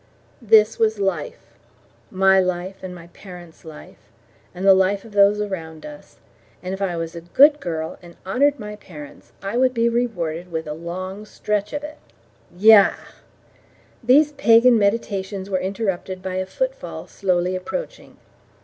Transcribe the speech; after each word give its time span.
This 0.41 0.79
was 0.79 0.97
life, 0.97 1.53
my 2.09 2.39
life 2.39 2.77
and 2.81 2.95
my 2.95 3.05
parents' 3.09 3.63
life, 3.63 3.99
and 4.51 4.65
the 4.65 4.73
life 4.73 5.05
of 5.05 5.11
those 5.11 5.39
around 5.39 5.85
us, 5.85 6.17
and 6.63 6.73
if 6.73 6.81
I 6.81 6.97
was 6.97 7.15
a 7.15 7.21
good 7.21 7.59
girl 7.59 7.99
and 8.01 8.17
honoured 8.25 8.59
my 8.59 8.77
parents 8.77 9.31
I 9.43 9.57
would 9.57 9.75
be 9.75 9.89
rewarded 9.89 10.51
with 10.51 10.65
a 10.65 10.73
long 10.73 11.23
stretch 11.27 11.71
of 11.71 11.83
it. 11.83 11.99
Yah! 12.57 12.95
These 14.03 14.31
pagan 14.31 14.79
meditations 14.79 15.51
were 15.51 15.59
interrupted 15.59 16.23
by 16.23 16.37
a 16.37 16.47
footfall 16.47 17.05
slowly 17.05 17.55
approaching. 17.55 18.17